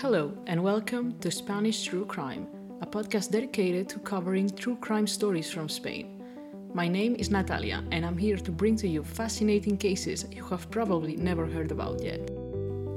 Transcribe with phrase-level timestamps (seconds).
[0.00, 2.46] Hello, and welcome to Spanish True Crime,
[2.82, 6.22] a podcast dedicated to covering true crime stories from Spain.
[6.74, 10.70] My name is Natalia, and I'm here to bring to you fascinating cases you have
[10.70, 12.20] probably never heard about yet.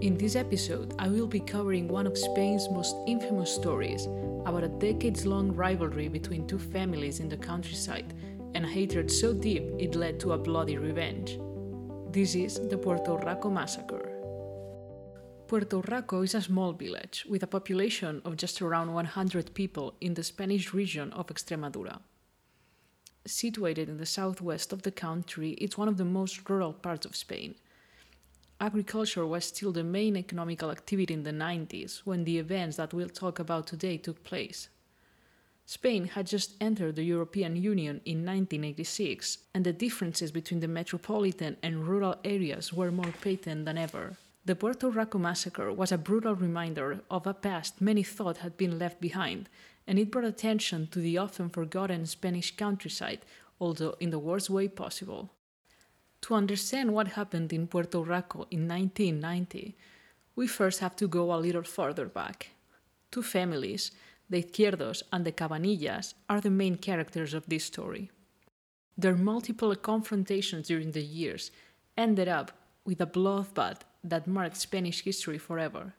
[0.01, 4.05] In this episode, I will be covering one of Spain's most infamous stories
[4.45, 8.13] about a decades long rivalry between two families in the countryside
[8.55, 11.39] and a hatred so deep it led to a bloody revenge.
[12.11, 14.08] This is the Puerto Hurraco massacre.
[15.49, 20.13] Puerto Hurraco is a small village with a population of just around 100 people in
[20.13, 22.01] the Spanish region of Extremadura.
[23.25, 27.15] Situated in the southwest of the country, it's one of the most rural parts of
[27.15, 27.55] Spain.
[28.61, 33.09] Agriculture was still the main economical activity in the 90s when the events that we'll
[33.09, 34.69] talk about today took place.
[35.65, 41.57] Spain had just entered the European Union in 1986, and the differences between the metropolitan
[41.63, 44.15] and rural areas were more patent than ever.
[44.49, 48.79] The Puerto Hurraco massacre was a brutal reminder of a past many thought had been
[48.79, 49.47] left behind,
[49.85, 53.19] and it brought attention to the often forgotten Spanish countryside,
[53.61, 55.29] although in the worst way possible.
[56.21, 59.77] To understand what happened in Puerto Hurraco in 1990,
[60.35, 62.49] we first have to go a little further back.
[63.11, 63.91] Two families,
[64.31, 68.09] the Izquierdos and the Cabanillas, are the main characters of this story.
[68.97, 71.51] Their multiple confrontations during the years
[71.95, 72.51] ended up
[72.83, 75.93] with a bloodbath that marked Spanish history forever.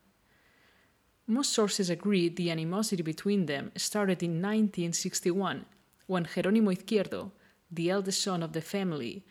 [1.27, 5.65] Most sources agree the animosity between them started in 1961
[6.06, 7.31] when Jerónimo Izquierdo,
[7.71, 9.25] the eldest son of the family,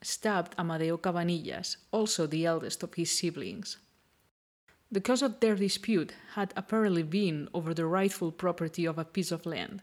[0.00, 3.76] stabbed Amadeo Cabanillas, also the eldest of his siblings.
[4.90, 9.32] The cause of their dispute had apparently been over the rightful property of a piece
[9.32, 9.82] of land.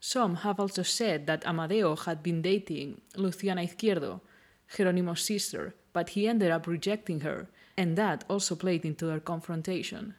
[0.00, 4.20] Some have also said that Amadeo had been dating Luciana Izquierdo,
[4.74, 10.14] Jerónimo's sister, but he ended up rejecting her, and that also played into their confrontation.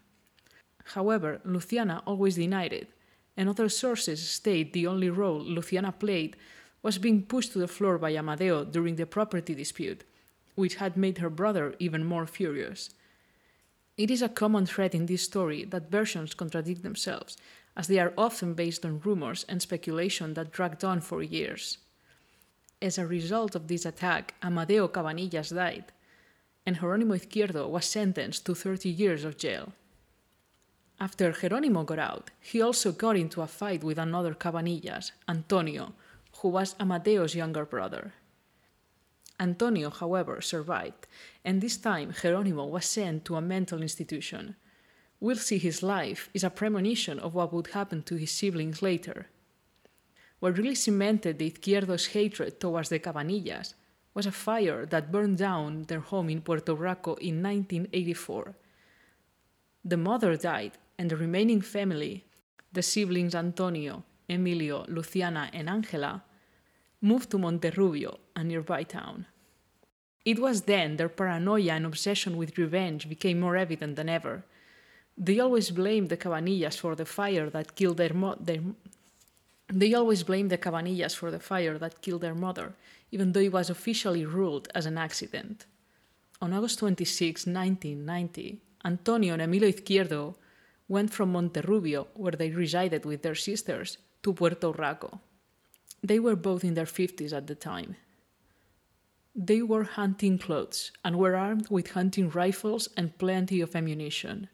[0.93, 2.89] However, Luciana always denied it,
[3.37, 6.35] and other sources state the only role Luciana played
[6.81, 10.03] was being pushed to the floor by Amadeo during the property dispute,
[10.55, 12.89] which had made her brother even more furious.
[13.97, 17.37] It is a common thread in this story that versions contradict themselves,
[17.77, 21.77] as they are often based on rumors and speculation that dragged on for years.
[22.83, 25.93] As a result of this attack, Amadeo Cabanillas died,
[26.65, 29.71] and Jerónimo Izquierdo was sentenced to 30 years of jail.
[30.99, 35.93] After Jerónimo got out, he also got into a fight with another Cabanillas, Antonio,
[36.39, 38.11] who was Amadeo's younger brother.
[39.39, 41.07] Antonio, however, survived,
[41.45, 44.57] and this time Jerónimo was sent to a mental institution.
[45.21, 49.27] We'll see his life is a premonition of what would happen to his siblings later.
[50.43, 53.75] What really cemented the Izquierdo's hatred towards the Cabanillas
[54.13, 58.53] was a fire that burned down their home in Puerto Hurraco in 1984.
[59.85, 62.25] The mother died, and the remaining family,
[62.73, 66.25] the siblings Antonio, Emilio, Luciana, and Angela,
[66.99, 69.27] moved to Monterrubio, a nearby town.
[70.25, 74.43] It was then their paranoia and obsession with revenge became more evident than ever.
[75.17, 78.59] They always blamed the Cabanillas for the fire that killed their, mo- their
[79.67, 82.73] they always blamed the Cabanillas for the fire that killed their mother,
[83.11, 85.65] even though it was officially ruled as an accident.
[86.41, 90.35] On August 26, 1990, Antonio and Emilio Izquierdo
[90.87, 95.19] went from Monterrubio, where they resided with their sisters, to Puerto Hurraco.
[96.01, 97.95] They were both in their 50s at the time.
[99.35, 104.49] They wore hunting clothes and were armed with hunting rifles and plenty of ammunition.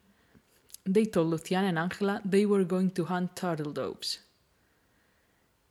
[0.85, 4.19] They told Luciana and Angela they were going to hunt turtle doves.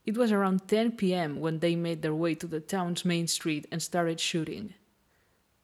[0.09, 3.67] It was around 10 pm when they made their way to the town's main street
[3.71, 4.73] and started shooting.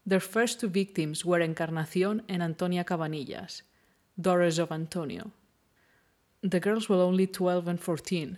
[0.05, 3.63] Their first two victims were Encarnacion and Antonia Cabanillas,
[4.21, 5.31] daughters of Antonio.
[6.43, 8.37] The girls were only 12 and 14.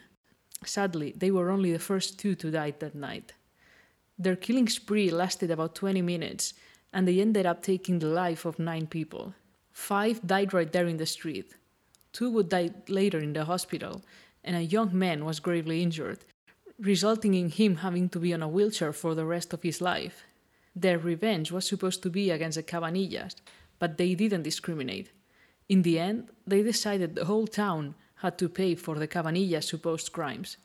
[0.64, 3.32] Sadly, they were only the first two to die that night.
[4.16, 6.54] Their killing spree lasted about 20 minutes,
[6.92, 9.34] and they ended up taking the life of nine people.
[9.72, 11.56] Five died right there in the street.
[12.12, 14.02] Two would die later in the hospital,
[14.46, 16.20] and a young man was gravely injured,
[16.78, 20.22] resulting in him having to be on a wheelchair for the rest of his life.
[20.74, 23.34] Their revenge was supposed to be against the Cabanillas,
[23.78, 25.10] but they didn't discriminate.
[25.68, 30.12] In the end, they decided the whole town had to pay for the Cabanillas' supposed
[30.12, 30.56] crimes.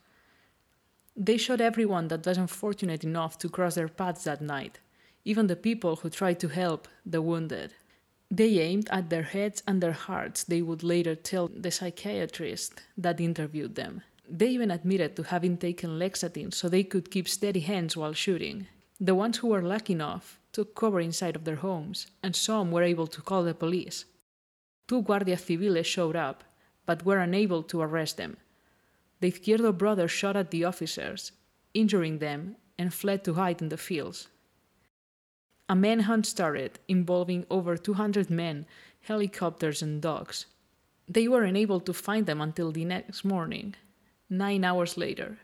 [1.15, 4.79] They shot everyone that was unfortunate enough to cross their paths that night,
[5.25, 7.73] even the people who tried to help the wounded.
[8.33, 13.19] They aimed at their heads and their hearts, they would later tell the psychiatrist that
[13.19, 14.03] interviewed them.
[14.29, 18.67] They even admitted to having taken Lexatin so they could keep steady hands while shooting.
[19.01, 22.83] The ones who were lucky enough took cover inside of their homes, and some were
[22.83, 24.05] able to call the police.
[24.87, 26.45] two Guardia Civiles showed up,
[26.85, 28.37] but were unable to arrest them.
[29.19, 31.33] The Izquierdo brothers shot at the officers,
[31.73, 34.29] injuring them, and fled to hide in the fields.
[35.71, 38.65] A manhunt started, involving over 200 men,
[39.03, 40.45] helicopters, and dogs.
[41.07, 43.75] They were unable to find them until the next morning,
[44.29, 45.37] nine hours later.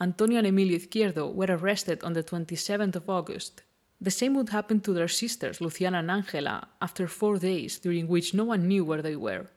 [0.00, 3.62] Antonio and Emilio Izquierdo were arrested on the 27th of August.
[4.00, 8.32] The same would happen to their sisters, Luciana and Angela, after four days during which
[8.32, 9.48] no one knew where they were.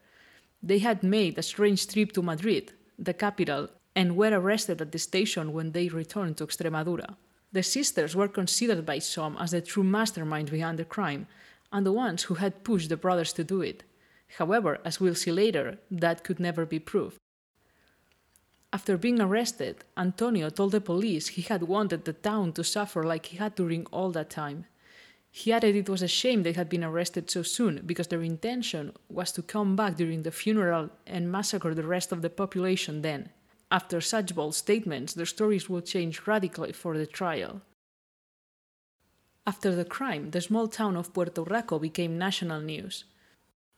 [0.63, 4.97] They had made a strange trip to Madrid, the capital, and were arrested at the
[4.97, 7.17] station when they returned to Extremadura.
[7.53, 11.27] The sisters were considered by some as the true mastermind behind the crime,
[11.71, 13.83] and the ones who had pushed the brothers to do it.
[14.37, 17.17] However, as we'll see later, that could never be proved.
[18.73, 23.25] After being arrested, Antonio told the police he had wanted the town to suffer like
[23.27, 24.65] he had during all that time.
[25.29, 28.93] He added it was a shame they had been arrested so soon because their intention
[29.09, 33.29] was to come back during the funeral and massacre the rest of the population then.
[33.71, 37.61] After such bold statements, their stories would change radically for the trial.
[39.47, 43.05] After the crime, the small town of Puerto Hurraco became national news.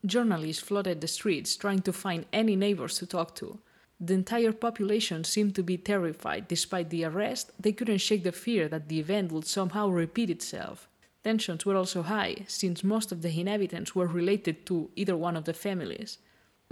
[0.04, 3.60] Journalists flooded the streets trying to find any neighbors to talk to.
[4.00, 6.48] The entire population seemed to be terrified.
[6.48, 10.90] Despite the arrest, they couldn't shake the fear that the event would somehow repeat itself.
[11.24, 15.46] Tensions were also high, since most of the inhabitants were related to either one of
[15.46, 16.18] the families.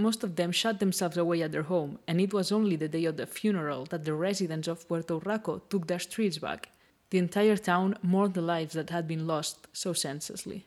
[0.01, 3.05] Most of them shut themselves away at their home, and it was only the day
[3.05, 6.69] of the funeral that the residents of Puerto Hurraco took their streets back.
[7.11, 10.65] The entire town mourned the lives that had been lost so senselessly.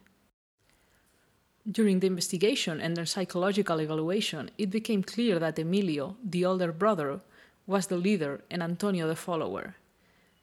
[1.69, 7.21] During the investigation and their psychological evaluation, it became clear that Emilio, the older brother,
[7.67, 9.75] was the leader and Antonio the follower.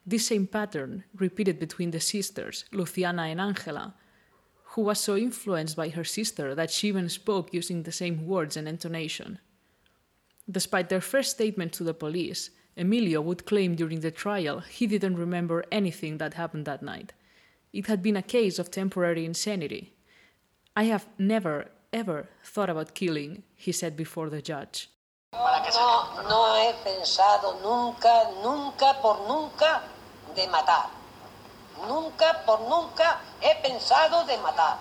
[0.05, 3.93] This same pattern repeated between the sisters, Luciana and Angela,
[4.71, 8.55] who was so influenced by her sister that she even spoke using the same words
[8.55, 9.39] and intonation.
[10.49, 15.17] Despite their first statement to the police, Emilio would claim during the trial he didn't
[15.17, 17.11] remember anything that happened that night.
[17.73, 19.93] It had been a case of temporary insanity.
[20.75, 24.89] I have never, ever thought about killing, he said before the judge.
[25.33, 29.81] No, no he pensado nunca, nunca por nunca
[30.33, 31.00] de matar.
[31.77, 34.79] Nunca por nunca he pensado de matar.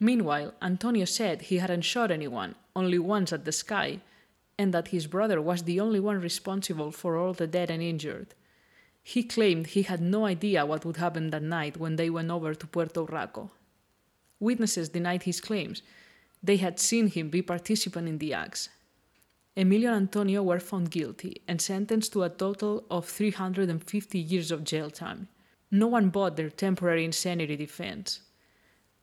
[0.00, 4.00] Meanwhile, Antonio said he hadn't shot anyone, only once at the sky,
[4.58, 8.34] and that his brother was the only one responsible for all the dead and injured.
[9.02, 12.54] He claimed he had no idea what would happen that night when they went over
[12.54, 13.50] to Puerto Hurraco.
[14.40, 15.82] Witnesses denied his claims.
[16.42, 18.68] They had seen him be participant in the acts.
[19.56, 24.64] Emilio and Antonio were found guilty and sentenced to a total of 350 years of
[24.64, 25.28] jail time.
[25.74, 28.20] No one bought their temporary insanity defense.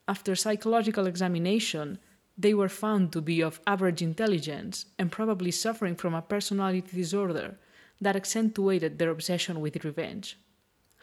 [0.07, 1.97] After psychological examination,
[2.37, 7.57] they were found to be of average intelligence and probably suffering from a personality disorder
[7.99, 10.37] that accentuated their obsession with revenge.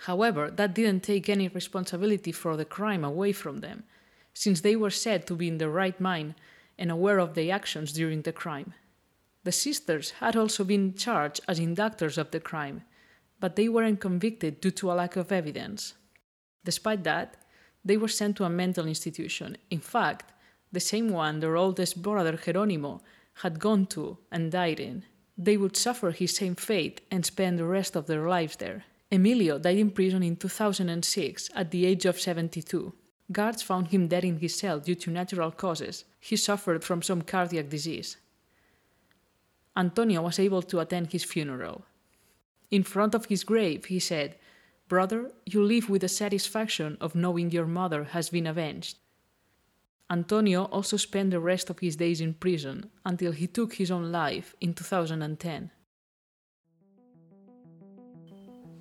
[0.04, 3.84] However, that didn't take any responsibility for the crime away from them,
[4.34, 6.36] since they were said to be in the right mind
[6.78, 8.72] and aware of their actions during the crime.
[9.44, 12.82] The sisters had also been charged as inductors of the crime,
[13.40, 15.94] but they weren't convicted due to a lack of evidence.
[16.64, 17.36] Despite that,
[17.84, 19.56] they were sent to a mental institution.
[19.70, 20.32] In fact,
[20.72, 23.00] the same one their oldest brother Geronimo
[23.42, 25.04] had gone to and died in.
[25.38, 28.84] They would suffer his same fate and spend the rest of their lives there.
[29.12, 32.92] Emilio died in prison in 2006 at the age of 72.
[33.30, 36.04] Guards found him dead in his cell due to natural causes.
[36.18, 38.16] He suffered from some cardiac disease.
[39.76, 41.84] Antonio was able to attend his funeral.
[42.70, 44.36] In front of his grave, he said,
[44.88, 48.98] Brother, you live with the satisfaction of knowing your mother has been avenged.
[50.08, 54.12] Antonio also spent the rest of his days in prison until he took his own
[54.12, 55.70] life in 2010.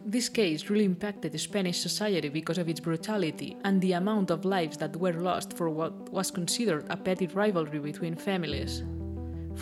[0.08, 4.78] This case really impacted Spanish society because of its brutality and the amount of lives
[4.78, 8.84] that were lost for what was considered a petty rivalry between families.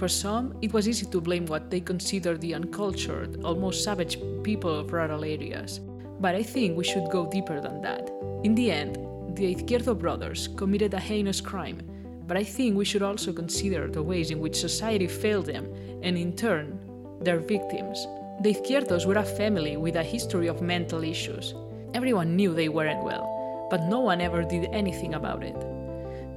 [0.03, 4.79] For some, it was easy to blame what they considered the uncultured, almost savage people
[4.79, 5.79] of rural areas.
[6.19, 8.11] But I think we should go deeper than that.
[8.43, 8.97] In the end,
[9.37, 11.79] the Izquierdo brothers committed a heinous crime,
[12.27, 16.17] but I think we should also consider the ways in which society failed them and,
[16.17, 16.77] in turn,
[17.21, 18.05] their victims.
[18.41, 21.53] The Izquierdos were a family with a history of mental issues.
[21.93, 25.55] Everyone knew they weren't well, but no one ever did anything about it.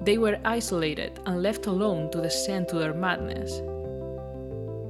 [0.07, 3.51] They were isolated and left alone to descend to their madness.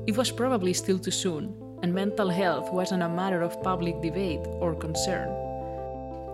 [0.07, 4.45] It was probably still too soon, and mental health wasn't a matter of public debate
[4.61, 5.31] or concern.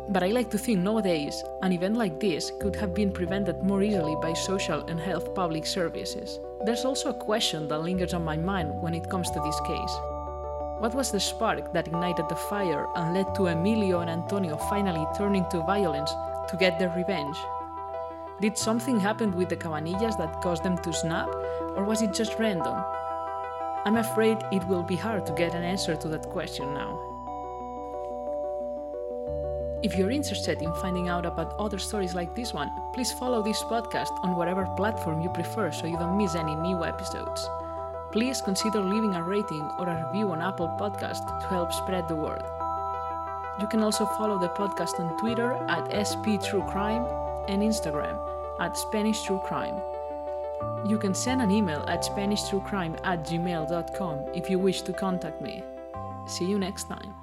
[0.09, 3.85] But I like to think nowadays an event like this could have been prevented more
[3.85, 6.41] easily by social and health public services.
[6.67, 9.95] There's also a question that lingers on my mind when it comes to this case.
[10.83, 15.07] What was the spark that ignited the fire and led to Emilio and Antonio finally
[15.17, 16.11] turning to violence
[16.49, 17.37] to get their revenge?
[18.43, 21.29] Did something happen with the Cabanillas that caused them to snap,
[21.77, 22.75] or was it just random?
[23.85, 26.99] I'm afraid it will be hard to get an answer to that question now.
[29.85, 33.63] If you're interested in finding out about other stories like this one, please follow this
[33.63, 37.49] podcast on whatever platform you prefer so you don't miss any new episodes.
[38.11, 42.17] Please consider leaving a rating or a review on Apple Podcast to help spread the
[42.17, 42.43] word.
[43.61, 49.40] You can also follow the podcast on Twitter at SPTrueCrime and Instagram at Spanish True
[49.44, 49.80] Crime.
[50.87, 55.62] You can send an email at SpanishTrueCrime at gmail.com if you wish to contact me.
[56.26, 57.22] See you next time.